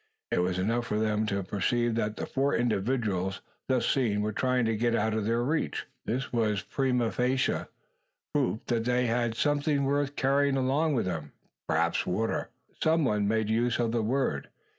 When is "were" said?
4.23-4.31